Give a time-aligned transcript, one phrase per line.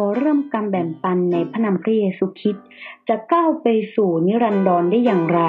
[0.00, 2.66] อเริ่มการแบ่งปันในพระนามพระเยซูคริสต์
[3.08, 5.40] จะก้าวไปสู่นิรันดรได้อย่างไร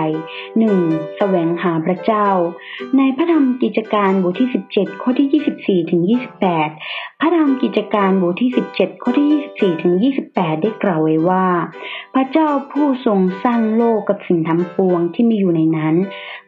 [0.56, 1.18] 1.
[1.18, 2.28] แสวงหาพระเจ้า
[2.98, 6.02] ในพระธรรมกิจการบทที่ 17 ข้อที่ 24ถึง
[6.62, 9.28] 28 พระธรรมกิจการบทที่ 17 ข้อที่
[9.76, 9.94] 24ถึง
[10.28, 11.46] 28 ได้กล่าวไว้ว่า
[12.14, 15.96] พระเจ้าผู้ทรงสร้างโลกกับสิ่งทั้งปวงที่มีอยู่ในนั้น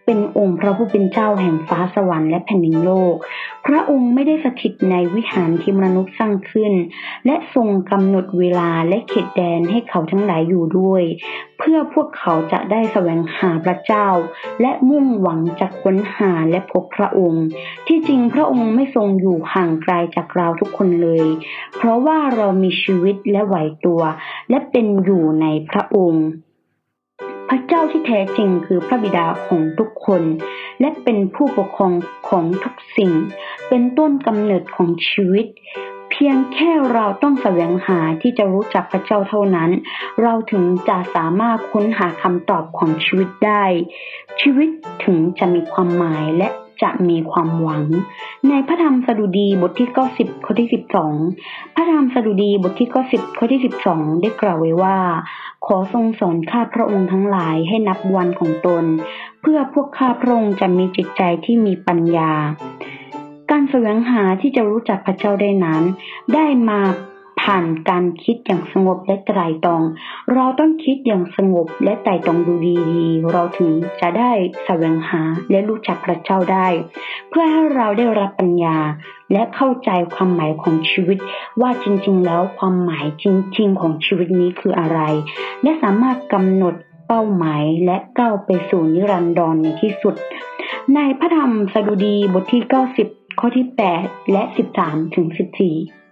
[0.10, 3.16] เป็นองค์พระผู้เป็นเจ้าแห่งฟ้าสวรรค์และแผ่นดินโลก
[3.66, 6.74] พระองค์ไม่ได้สถิตในวิหารที่มนุษย์สร้างขึ้น
[7.26, 11.04] และทรงกำหนดเวลาและเขตแดนให้เขาทั้งหลายอยู่ด้วย
[11.58, 14.08] เพื่อพวกเขาจะได้แสวงหาพระเจ้า
[14.62, 17.46] และมุ่งหวังจะค้นหาและพบพระองค์
[17.88, 21.28] ที่จริงพระองค์ไม่ทรงอยู่ห่างไกลจากเราทุกคนเลย
[21.78, 23.56] เพราะว่าเรามีชีวิตและไหว
[23.86, 24.02] ตัว
[24.50, 26.26] และเป็นอยู่ในพระองค์
[27.50, 30.24] พระเจ้าที่แท้จริงคือพระบิดาของทุกคน
[30.80, 31.94] และเป็นผู้ปกครอง
[32.30, 33.12] ของทุกสิ่ง
[33.70, 35.46] เป็นต้นกำเนิดของชีวิต
[36.12, 39.70] เพียงแค่เราต้องแสวงหาที่จะรู้จักพระเจ้าเท่านั้น
[40.22, 43.64] เราถึงจะสามารถค้นหาคำตอบของชีวิตได้
[44.42, 44.70] ชีวิต
[45.04, 46.50] ถึงจะมีความหมายและ
[46.82, 47.86] จะมีความหวัง
[48.50, 50.70] ในพระธรรมสดุดีบทที่90ข้อที่
[51.20, 54.98] 12พระธรรมสดุดีบทที่90ข้อที่12ได้กล่าวไว้ว่า
[55.66, 58.86] ขอทรงสอนข้าพระองค์ทั้งหลายให้นับวันของตน
[59.42, 62.32] เพื่อพวกข้าพระองค์จะมีจิตใจที่มีปัญญา
[63.52, 65.84] การแสวงหาที่จะรู้จักพระเจ้าได้นั้น
[66.34, 66.80] ได้มา
[67.42, 69.84] ผ่านการคิดอย่างสงบและไตร่ตรอง
[70.34, 72.54] เราต้องคิดอย่างสงบและไตร่ตรองดู
[72.92, 73.72] ดีๆ เราถึง
[74.02, 74.32] จะได้
[74.66, 76.68] แสวงหาและรู้จักพระเจ้าได้
[77.30, 78.78] เพื่อให้เราได้รับปัญญา
[79.32, 81.18] และเข้าใจความหมายของชีวิต
[81.62, 85.00] ว่าจริงๆ แล้วความหมายจริง ๆ ของชีวิตนี้คืออะไร
[85.64, 86.76] และสามารถกำหนด
[87.08, 90.16] เป้าหมายและก้าวไปสู่นิรันดรในที่สุด
[90.96, 92.64] ในพระธรรมสดุดีบทที่
[93.02, 93.68] 90 ข้อที่
[94.00, 94.44] 8 และ
[94.80, 95.28] 13ถึง
[95.72, 96.07] 14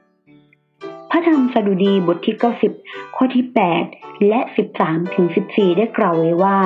[1.16, 2.36] ระธรรมสดุดีบทที่
[2.76, 3.46] 90 ข้อที่
[3.84, 4.42] 8 และ
[4.78, 6.59] 13ถึง14 ได้กล่าวไว้ว่า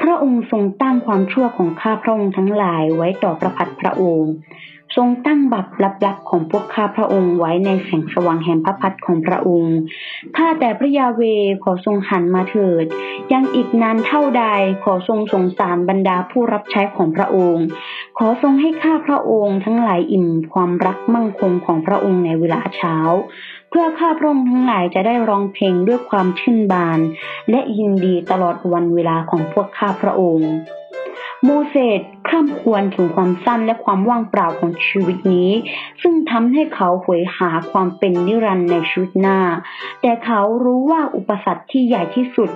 [0.00, 4.32] พระองค์ทรงตั้งความชั่วของข้าพระองค์ทั้งหลายไว้ต่อพระพักตร์พระองค์
[4.96, 5.72] ทรงตั้งบัตร
[6.04, 9.76] ลับๆของพวกข้าพระองค์ไว้ในแสงสว่างแห่งพระพักตร์ของพระองค์
[10.36, 11.22] ข้าแต่พระยาเว
[11.64, 12.84] ขอทรงหันมาเถิด
[13.32, 14.44] ยังอีกนานเท่าใด
[14.84, 17.66] ขอทรงสงสารบรรดาผู้รับใช้ของพระองค์
[18.18, 22.96] ขอทรงให้ข้าพระองค์ทั้งหลายอิ่มความรักมั่งคงของพระองค์ในเวลาเช้า
[23.68, 26.98] เพื่อข้าพระองค์ทั้งหลายจะได้ร้องเพลงด้วยความชื่นบาน
[27.50, 30.50] และยินดีตลอดวันเวลาของพวกข้าพระองค์
[31.44, 35.50] โมเสสคร่ำควญถึงความสั้นและความว่างเปล่าของชีวิตนี้
[36.02, 39.38] ซึ่งทำให้เขาหวยหาความเป็นนิรันดร์ในชีวิตหน้า
[40.00, 42.50] แต่เขารู้ว่าอุปสรรคที่ใหญ่ที่สุด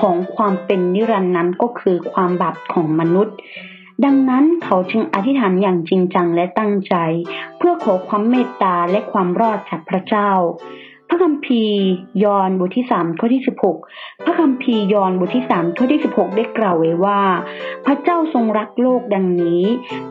[0.00, 3.36] ของความเป็นนิรันดร์นั้นก็คือความบาปของมนุษย์
[4.04, 6.94] ดังนั้นเขาจึงอธิษฐานอย่างจริงจังและตั้งใจ
[7.58, 10.30] เพื่อขอความเมตตาและความรอดจากพระเจ้า
[11.08, 11.80] พระคัมภีร์
[12.24, 13.78] ยอห์นบทที่สามข้อที่สิบหก
[14.24, 17.20] พระคัมภีร์ยอห์นบทที่สามข้อที่สิบหกได้กล่าวไว้ว่า
[17.84, 19.62] พระเจ้าทรงรักโลกดังนี้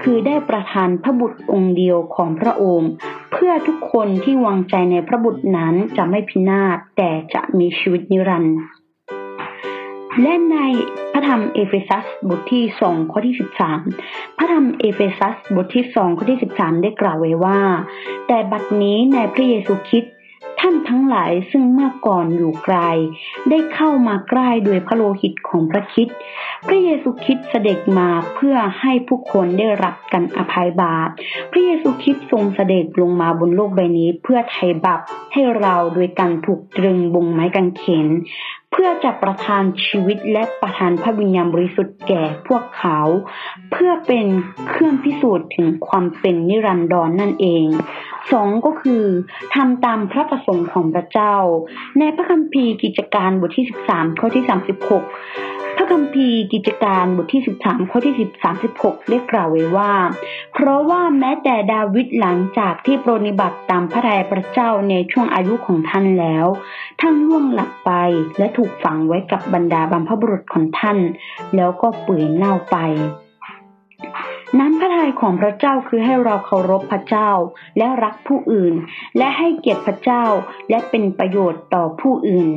[0.03, 2.89] คือได้ประทานพระบุตรองค์เดียวของพระองค์
[3.31, 8.57] เพื่อทุกคนที่วางใจในพระบุตรนั้นจะไม่พินาศแต่จะมีชีวิตนิรันดร์
[10.22, 10.57] และใน
[11.13, 13.79] พระธรรมเอเฟซัสบทที่สองข้อที่สิบสาม
[14.38, 17.59] พระธรรมเอเฟซัสบทที่สองข้อที่สิบสามได้กล่าวไว้ว่า
[18.28, 20.13] แต่บัดนี้ในพระเยซูคริสต์
[20.59, 22.78] ท่านทั้งหลายซึ่งเมื่อก่อนอยู่ไกล
[23.50, 26.07] ได้เข้ามาใกล้โดยพระโลหิตของพระคริสต์
[26.68, 31.09] พระเยซูคริสต์เสด็จมาเพื่อให้ผู้คนได้รับกันอภัยบาป
[31.51, 35.00] พระเยซูคริสต์ทรงเสด็จลงมาบนโลกใบนี้ เพื่อไถ่บาป
[35.34, 38.07] ให้เราโดยการถูกตรึงบงไม้กางเขน
[38.75, 43.00] เพื่อจะประทานชีวิตและประทานพระวิญญาณบริสุทธิ์แก่พวกเขา
[43.72, 44.28] เพื่อเป็น
[44.69, 47.66] เครื่องพิสูจน์ถึงความเป็นนิรันดรนนั่นเอง
[48.31, 49.03] สองก็คือ
[49.56, 51.35] ทำตามพระประสงค์ของพระเจ้า
[52.00, 54.44] ในพระคัมภีร์กิจการบทที่ 13 ข้อที่
[55.07, 59.94] 36 พระคัมภีร์กิจการบทที่ 13 ข้อที่10 36ได้กล่าวไว้ว่า
[60.53, 66.45] เพราะว่าแม้แต่ดาวิดหลังจากที่ปรนิบัติตามพระทัยพระเจ้าในช่วงอายุของท่านแล้ว
[67.01, 67.92] ท่านล่วงหลับไป
[68.38, 70.97] และถูกฝังไว้กับบรรดาบัมพบุรุษของท่าน
[71.56, 72.77] แล้วก็เปื่อยเน่าไป
[74.59, 77.31] นั้นพระทัยของพระเจ้าคือให้เราเคารพพระเจ้า
[77.77, 78.73] และรักผู้อื่น
[79.17, 80.23] และให้เกียรติพระเจ้า
[80.69, 82.47] และเป็นประโยชน์ต่อผู้อื่น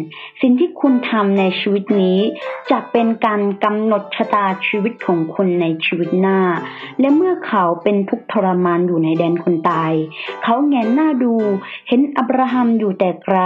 [0.40, 2.18] สิ่งที่คุณทำในชีวิตนี้
[2.70, 6.40] จะเป็นการกำหนดชะตาชีวิตของคุณในชีวิตหน้า
[7.00, 9.92] และเมื่อเขาเป็นทุกข์ทรมานอยู่ในแดนคนตาย
[10.42, 11.34] เขาแงนหน้าดู
[11.88, 13.38] เห็นอับราฮัมอยู่แต่ไกล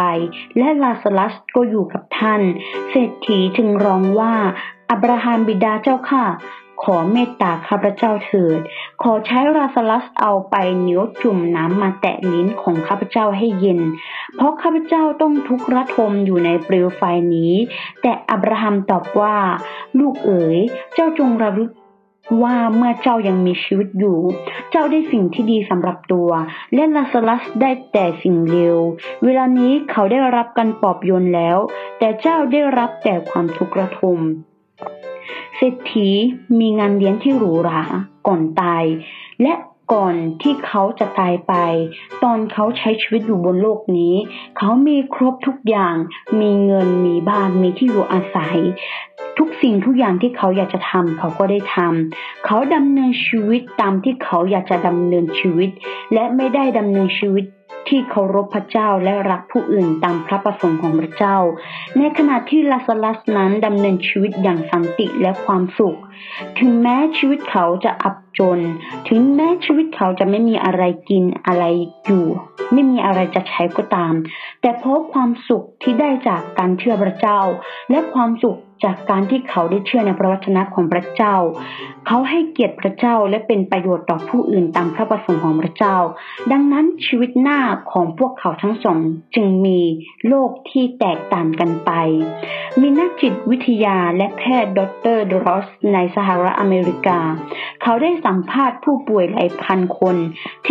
[0.58, 2.42] และลาซารัสก็อยู่กับท่าน
[2.90, 4.34] เศรษฐีจึงร้องว่า
[4.90, 6.26] อับราฮัมบิดาเจ้าค่ะ
[6.82, 8.60] ขอเมตตาข้าพเจ้าเถิด
[9.02, 10.54] ขอใช้ราสลัสเอาไป
[10.86, 13.80] นิ้วจุ่มน้ำมาแตะลิ้นของข้าพเจ้าให้เย็น
[14.36, 17.02] เพราะข้าพเจ้าต้องทุกข์ระทมอยู่ในเปลวไฟ
[17.34, 17.54] นี้
[18.02, 19.36] แต่อับราฮัมตอบว่า
[19.98, 20.58] ลูกเอ๋ย
[20.94, 21.70] เจ้าจงระลึก
[22.42, 24.18] ว่าเมื่อเจ้ายังมีชีวิตอยู่
[24.70, 26.30] เจ้าได้สิ่งที่ดีสำหรับตัว
[26.74, 28.78] และลาสลัสได้แต่สิ่งเลว
[29.24, 31.58] เวลานี้เขาได้รับการปลอบโยนแล้ว
[31.98, 34.18] แต่เจ้าได้รับแต่ความทุกข์ระทม
[35.56, 36.08] เศรษฐี
[36.60, 37.82] มีงานเลี้ยงที่หรูหรา
[38.26, 38.84] ก่อนตาย
[39.42, 39.52] และ
[39.92, 41.54] ก่อนที่เขาจะตายไป
[42.22, 44.14] ตอนเขาใช้ชีวิตอยู่บนโลกนี้
[44.58, 45.96] เขามีครบทุกอย่าง
[46.40, 48.58] มีเงินมีบ้านมีที่อยู่อาศัย
[49.38, 55.70] ทุกสิ่งทุกอย่างที่เขาอยากจะทำเขาก็ได้ทำเขาดำเนินชีวิตตามที่เขาอยากจะดำเนินชีวิต
[56.14, 57.44] และไม่ได้ดำเนินชีวิต
[57.88, 61.36] ที่เคารพพระเจ้าและรักผู้อื่นตามพระประสงค์ของพระเจ้า
[61.98, 65.98] ในขณะที่ลาสลัสนั้นดำเนินชีวิตอย่างสันติและความสุข
[66.58, 68.58] ถึงแม้ชีวิตเขาจะอับจน
[69.08, 71.64] ถึงแม้ชีวิตเขาจะไม่มีอะไรกินอะไร
[72.06, 72.26] อยู่
[72.72, 74.14] ไม่มีอะไรจะใช้ก็ตาม
[74.60, 77.40] แต่เพราะความสุขที่ได้จากการเชื่อพระเจ้า
[77.90, 81.34] และความสุข จากการที่เขาได้เชื่อในพระวจนะของพระเจ้า
[82.06, 85.96] เขาให้เกียรติพระเจ้าและเป็นประโยชน์ต่อผู้อื่นตามพระประสงค์ของพระเจ้า
[86.52, 87.60] ดังนั้นชีวิตหน้า
[87.92, 88.98] ของพวกเขาทั้งสอง
[89.34, 89.80] จึงมี
[90.28, 91.90] โลกที่แตกต่างกันไป
[92.80, 94.80] มีนักจิตวิทยาและแพทย์ด
[95.16, 97.18] รดรอสในสหรัฐอเมริกา
[97.82, 100.16] เขาได้สัมภาษณ์ผู้ป่วยหลายพันคน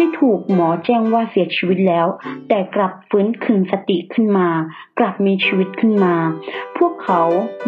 [0.02, 2.08] ที่ถูกหมอแจ้งว่าเสียชีวิตแล้ว
[2.50, 4.50] แต่กลับฟื้นคืนสติขึ้นมา
[5.00, 6.16] กลับมีชีวิตขึ้นมา
[6.78, 7.22] พวกเขา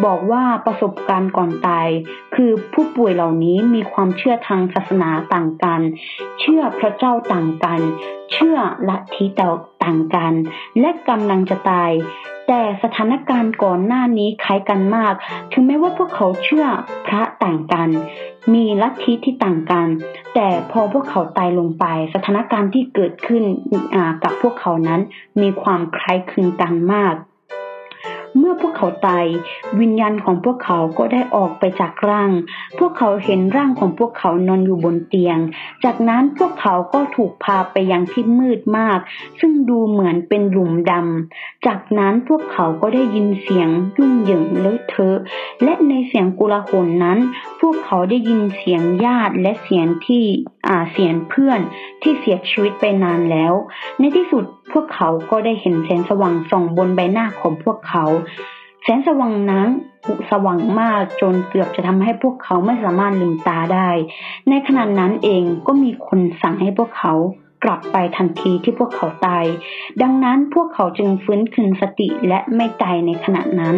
[0.06, 1.90] บอกว่าประสบการณ์ก่อนตาย
[2.36, 5.82] คือผู้ป่วยเหล่านี้มีความเชื่อทางศาสนาต่างกัน
[6.40, 7.82] เชื่อพระเจ้าต่างกัน
[8.32, 8.58] เชื่อ
[8.90, 9.26] ลัทธิ
[9.84, 10.34] ต่างกัน
[10.80, 11.92] และกำลังจะตาย
[12.54, 15.14] แต่สถานการณ์ก่อนหน้านี้คล้ายกันมาก
[15.52, 16.66] ถึงแม้ว่าพวกเขาเชื่อ
[17.08, 17.90] พระต่างกัน
[18.54, 19.88] มีลัทธิที่ต่างกัน
[20.36, 23.44] แต่พอพวกเขาตายลงไป สถานการณ์ที่เกิดขึ้น
[24.24, 25.02] กับพวกเขานั้น
[25.42, 27.14] มีความคล้ายคลึงกันมาก
[28.38, 29.26] เมื่อพวกเขาตาย
[29.80, 32.32] วิญญาณของพวกเขาก็ได้ออกไปจากร่าง
[32.80, 35.38] พวกเขาเห็นร่างของพวกเขานอนอยู่บนเตียง
[35.84, 39.00] จากนั้นพวกเขาก็ถูกพาไปยังที่มืดมาก
[39.40, 45.18] ซึ่งดูเหมือนเป็นหลุมดำ จากนั้นพวกเขาก็ได้ยินเสียงยุ่งเหยิงเลอะเทอะ
[45.64, 47.20] และในเสียงกุลาหลนั้น
[47.62, 50.24] พวกเขาได้ยินเสียงญาติและเสียงที่
[50.68, 51.60] อาเสียงเพื่อน
[52.02, 53.54] ที่เสียชีวิตไปนานแล้ว
[54.00, 58.06] ในที่สุดพวกเขาก็ได้เห็นแสงสว่างส่องบนใบหน้าของพวกเขา
[58.84, 59.70] แสงสว่างนั้น
[60.32, 63.90] สว่างมากจนเกือบจะทำให้พวกเขาไม่สามารถลืมตาได้
[64.50, 67.14] ในขณะนั้นเองก็มีคนสั่งให้พวกเขา
[67.64, 69.46] กลับไปทันทีที่พวกเขาตาย
[70.02, 73.76] ดังนั้นพวกเขาจึงฟื้นคืนสติและไม่ตายในขณะนั้น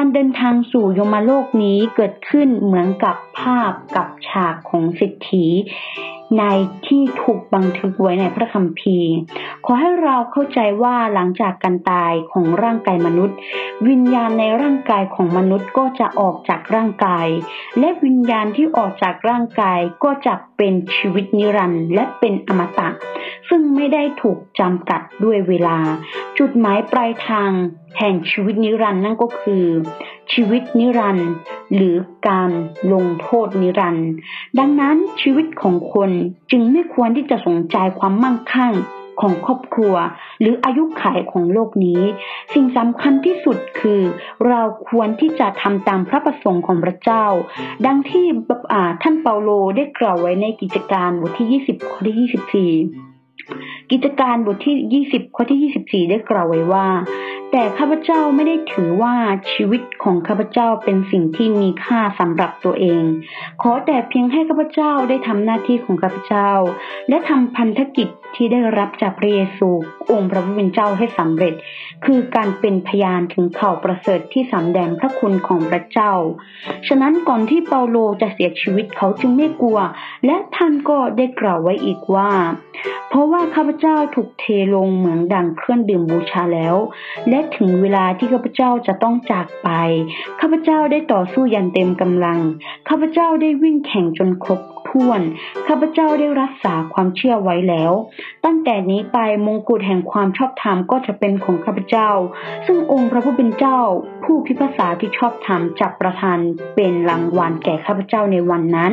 [0.00, 5.46] การเดินทางสู่ยมโลกนี้เกิดขึ้นเหมือนกับภาพกับฉากของสิทธิ
[6.38, 6.44] ใน
[6.86, 9.12] ที่ถูกบันทึกไว้ในพระคัมภีร์
[9.64, 13.36] ขอให้เราเข้าใจว่าหลังจากการตายของร่างกายมนุษย์
[13.88, 17.26] วิญญาณในร่างกายของมนุษย์ก็จะออกจากร่างกาย
[17.78, 22.88] และวิญญาณที่ออกจากร่างกายก็จะเป็นชีวิตนิรันดร์และเป็นอมตะ
[23.48, 25.78] ซึ่งไม่ได้ถูกจำกัดด้วยเวลา
[26.38, 27.50] จุดหมายปลายทาง
[27.98, 29.64] แห่งชีวิตนิรันดร์นั่นก็คือ
[30.32, 31.30] ชีวิตนิรันดร์
[31.74, 31.96] หรือ
[32.28, 32.50] การ
[32.92, 34.08] ลงโทษนิรันดร์
[34.58, 36.10] ดังนั้นชีวิตของคน
[36.50, 38.74] จึงไม่ควรที่จะสนใจความมั่งคั่ง
[39.20, 39.94] ของครอบครัว
[40.40, 42.00] หรืออายุขัยของโลกนี้
[42.54, 44.00] สิ่งสำคัญที่สุดคือ
[44.48, 47.24] เราควรที่จะทำตามพระประสงค์ของพระเจ้า
[47.86, 48.26] ดังที่
[49.02, 52.82] ท่านเปาโลได้กล่าวไว้ในกิจการบทที่ 20 ข้อที่ 24
[53.90, 56.86] กิจการบทที่ 20 ข้อที่ 24 ได้กล่าวไว้ว่า
[57.52, 59.14] แต่ข้าพเจ้าไม่ได้ถือว่า
[59.52, 63.04] ชีวิตของข้าพเจ้าเป็นสิ่งที่มีค่าสำหรับตัวเอง
[63.62, 66.50] ขอแต่เพียงให้ข้าพเจ้าได้ทำหน้าที่ของข้าพเจ้า
[67.08, 69.68] และทำพันธกิจที่ได้รับจากพระเยซู
[70.10, 71.54] องค์พระผู้เป็นเจ้าให้สำเร็จ
[72.04, 76.12] คือการเป็นพยานถึงข่าวประเสริฐที่สำแดงพระคุณของพระเจ้า
[76.88, 79.78] ฉะนั้นก่อนที่เปาโลจะเสียชีวิตเขาจึงไม่กลัว
[80.26, 82.30] และท่านก็ได้กล่าวไว้อีกว่า
[83.08, 84.44] เพราะว่าข้าพเจ้าถูกเท
[84.74, 86.76] ลงเหมืองดังเครื่องดื่มบูชาแล้ว
[87.28, 89.68] และและถึงเวลาที่ข้าพเจ้าจะต้องจากไป
[90.40, 92.38] ข้าพเจ้าได้ต่อสู้ยันเต็มกำลัง
[92.88, 95.20] ข้าพเจ้าได้วิ่งแข่งจนครบ ถ้วน
[95.66, 97.92] ข้าพเจ้าได้รักษาความเชื่อไว้แล้ว
[98.44, 102.10] ตั้งแต่นี้ไปมงกุฎแห่งความชอบธรรมก็จะเป็นของข้าพเจ้า
[102.66, 103.80] ซึ่งองค์พระผู้เป็นเจ้า
[104.24, 106.38] ผู้พิพากษาที่ชอบธรรมจับประทาน
[106.74, 108.92] เป็นรางวัลแก่ข้าพเจ้าในวันนั้น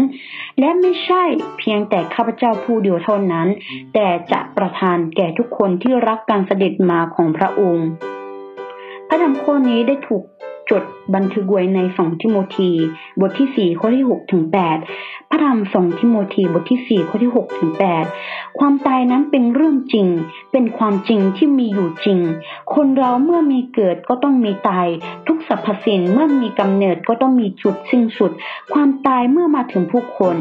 [0.59, 1.23] และไม่ใช่
[1.59, 3.47] เพียงแต่ข้าพเจ้าผู้เดียวเท่านั้น
[3.93, 7.87] แต่จะประทานแก่ทุกคนที่รักการเสด็จมาของพระองค์
[9.07, 10.23] พระธรรมข้อนี้ได้ถูก
[10.69, 10.83] จด
[11.15, 12.71] บันทึกไว้ในสองทิโมธี
[13.21, 14.77] บทที่สี่ข้อที่หกถึงแปด
[15.29, 18.05] พระธรรมสองทิโมธีบทที่สี่ข้อที่หกถึงแปด
[18.59, 20.07] ความตายนั้นเป็นเรื่องจริง
[20.51, 22.19] เป็นความจริงที่มีอยู่จริง
[22.75, 24.87] คนเราเมื่อมีเกิดก็ต้องมีตาย
[25.27, 28.31] ทุกสรรพสิ่งเมื่อมีกำเนิดก็ต้องมีจุดสิ้นสุด
[28.73, 30.35] ความตายเมื่อมาถึงผู้คน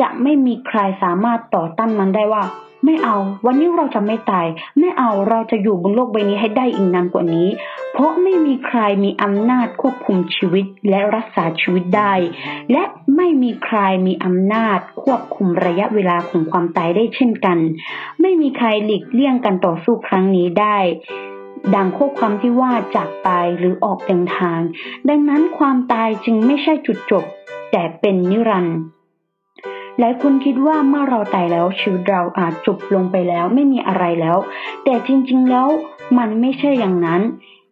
[0.00, 2.44] จะไม่มีใครสามารถต่อต้านมันได้ว่า
[2.84, 4.46] ไม่เอา วันนี้เราจะไม่ตาย
[4.78, 7.48] ไม่เอาเราจะอยู่บนโลกใบนี้ให้ได้อีกนานกว่านี้
[7.92, 12.12] เพราะไม่มีใครมีอำนาจควบคุมชีวิตและรักษาชีวิตได้
[12.72, 12.82] และ
[13.16, 17.58] ไม่มีใครมีอำนาจควบคุมระยะเวลาของความตายได้เช่นกัน
[18.20, 20.78] ไม่มีใครหลีกเลี่ยงการต่อสู้ครั้งนี้ได้
[21.74, 24.60] ดังข้อความที่ว่าจากตายหรือออกเดินทาง
[25.08, 27.24] ดังนั้นความตายจึงไม่ใช่จุดจบ
[27.72, 28.78] แต่เป็นนิรันดร์
[29.98, 34.38] หลายคนคิดว่าเมื่อเราตายแล้วชีวิตเราอาจจบลงไปแล้วไม่มีอะไรแล้ว
[34.84, 35.68] แต่จริงๆแล้ว
[36.18, 37.22] มันไม่ใช่อย่างนั้น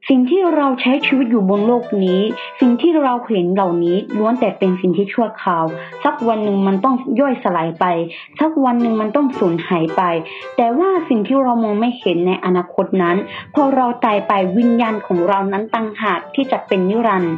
[0.08, 2.20] สิ่งที่เราใช้ชีวิตอยู่บนโลกนี้
[2.60, 5.64] สิ่งที่เราเห็นเหล่านี้ล้วนแต่เป็นสิ่งที่ชั่วคราว
[6.04, 7.84] สักวันหนึ่งมันต้องย่อยสลายไป
[8.40, 10.02] สักวันหนึ่งมันต้องสูญหายไป
[10.56, 13.16] แต่ว่าสิ่งที่เรามองไม่เห็นในอนาคตนั้น
[13.54, 17.34] พอเราตายไปวิญญาณของเรานั้นตั้งหากที่จะเป็นนิรันดร์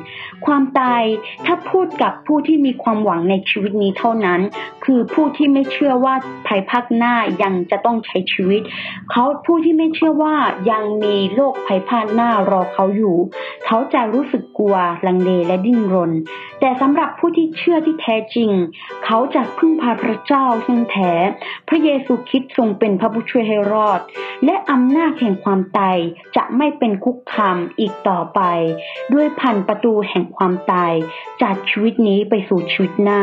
[0.46, 1.02] ความตาย
[1.46, 4.40] ถ้าพูดกับผู้ที่มีความหวังในชีวิตนี้เท่านั้น
[4.84, 6.14] คือผู้ที่ไม่เชื่อว่า
[6.46, 8.62] ภายภาคหน้ายังจะต้องใช้ชีวิต
[9.10, 10.36] เขาผู้ที่ไม่เชื่อว่า
[10.70, 13.16] ยังมีโลกภายภาคหน้ารอเขาอยู่
[13.66, 16.12] เขาจะรู้สึกกลัวลังเลและดิ้นรน
[16.60, 18.50] แต่สำหรับผู้ที่เชื่อที่แท้จริง
[19.04, 21.12] เขาจะพึ่งพาพระเจ้าซึ่งแท้
[21.68, 24.00] พระเยซูคริสต์ทรงเป็นพระผู้ช่วยให้รอด
[24.44, 25.98] และอำนาจแห่งความตาย
[26.36, 28.40] จะไม่เป็นคุกคามอีกต่อไป
[29.12, 30.92] ด้วยผ่านประตูแห่งความตาย
[31.42, 33.20] จากชีวิตนี้ไปสู่ชีวิตหน้า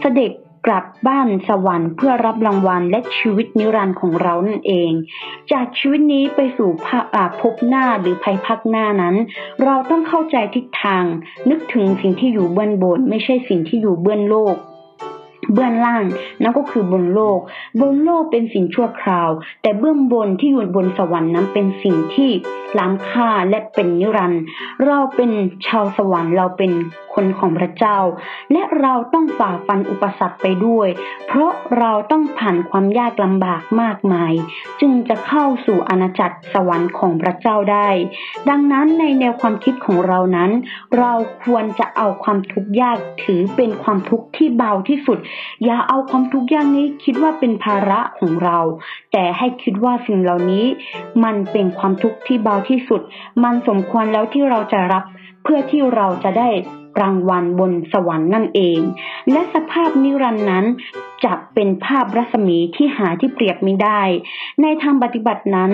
[0.00, 0.32] เสด็จ
[0.66, 4.92] กลับบ้านสวรรค์เพื่อรับรางวัลและชีวิตนิรันดร์ของเรานั่นเอง
[5.52, 9.16] จากชีวิตนี้ไปสู่ภาอ่าภพหน้าหรือภัยพักหน้านั้น
[9.64, 11.04] เราต้องเข้าใจทิศทาง
[11.50, 14.56] นึกถึงสิ่งที่อยู่เบื้องบนไม่ใช่สิ่งที่อยู่เบื้องโลก
[15.52, 16.04] เบื้องล่าง
[16.42, 17.40] นั่นก็คือบนโลก
[17.80, 19.30] บนโลกเป็นสิ่งชั่วคราว
[19.62, 22.30] แต่เบื้องบนที่อยู่บนสวรรค์นั้นเป็นสิ่งที่
[22.78, 24.42] ล้ำค่าและเป็นนิรันดร์
[24.86, 25.30] เราเป็น
[25.66, 26.72] ชาวสวรรค์เราเป็น
[27.14, 27.98] คนของพระเจ้า
[28.52, 30.88] และเราต้องฝ่าฟันอุปสรรคไปด้วย
[31.26, 34.32] เพราะเราต้องผ่านความยากลำบากมากมาย
[34.80, 37.88] จึงจะเข้าสู่อาณาจักรสวรรค์ของพระเจ้าได้
[38.48, 40.50] ดังนั้นในแนวความคิดของเรานั้น
[40.98, 41.12] เรา
[41.44, 45.18] ควรจะเอาความทุกข์ยากถือเป็นความทุกข์ที่เบาที่สุด
[45.64, 48.58] อย่าเอาความทุกข์ยากนี้คิดว่าเป็นภาระของเรา
[49.12, 50.66] แต่ให้คิดว่าสิ่งเหล่านี้
[51.24, 53.00] มันเป็นความทุกข์ที่เบาที่สุด
[53.42, 55.04] มันสมควรแล้วที่เราจะรับ
[55.42, 56.48] เพื่อที่เราจะได้
[57.00, 58.78] รางวัลบนสวรรค์นั่นเอง
[59.30, 60.66] และสภาพนิรันดร์นั้น
[61.24, 64.02] จะเป็นภาพรัศมีที่หาที่เปรียบไม่ได้
[64.62, 65.72] ในทางปฏิบัตินั้น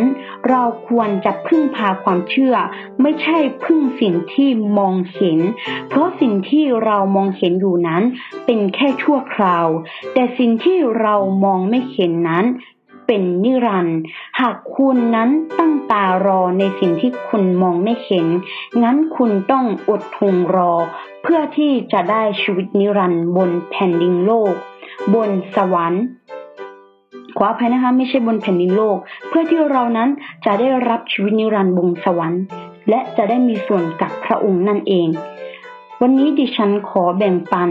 [0.48, 2.54] เราควรจะพึ่งพาความเชื่อ
[3.02, 4.48] ไม่ใช่พึ่งสิ่งที่
[4.78, 5.38] มองเห็น
[5.88, 8.02] เพราะสิ่งที่เรามองเห็นอยู่นั้น
[8.46, 9.66] เป็นแค่ชั่วคราว
[10.12, 12.44] แต่สิ่งที่เรามองไม่เห็นนั้น
[13.06, 14.00] เป็นนิรันดร์
[14.40, 18.26] หากคุณนั้นตั้งตารอในสิ่งที่คุณมองไม่เห็น
[18.82, 20.72] งั้นคุณต้องอดทนรอ
[21.22, 24.54] เพื่อที่จะได้ชีวิตนิรันดร์บนแผ่นดินโลก
[25.14, 26.04] บนสวรรค์
[27.36, 28.96] ขออภัยนะคะไม่ใช่บนแผ่นดินโลก
[29.28, 30.08] เพื่อที่เรานั้น
[30.44, 32.42] จะได้รับชีวิตนิรันดร์บนสวรรค์
[32.88, 35.08] และจะได้มีส่วนกับพระองค์นั่นเอง
[36.00, 37.70] วันนี้ดิฉันขอแบ่งปัน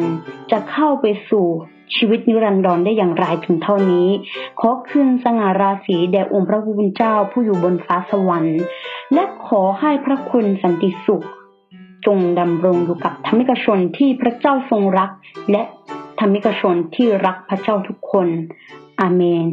[0.51, 1.47] จะเข้าไปสู่
[1.95, 4.07] ชีวิตนิรันดรได้อย่างไรถึงเท่านี้
[4.59, 8.61] ขอคืนสง่าราศีแด่องค์พระผู้เป็นเจ้าผู้อยู่บนฟ้าสวรรค์
[9.13, 11.25] และขอให้พระคุณสันติสุข
[12.05, 15.09] จงดำรงอยู่กับธรรมิกชนที่พระเจ้าทรงรัก
[15.51, 15.63] และ
[16.19, 18.27] ธรรมิกชนที่รักพระเจ้าทุกคน
[18.99, 19.45] อาเมน